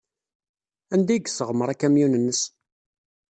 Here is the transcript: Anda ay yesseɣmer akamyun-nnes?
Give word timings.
Anda 0.93 1.11
ay 1.13 1.21
yesseɣmer 1.25 1.67
akamyun-nnes? 1.69 2.41